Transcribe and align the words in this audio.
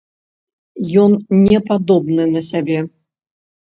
Ён 1.03 1.11
непадобны 1.45 2.23
на 2.35 2.41
сябе. 2.53 2.79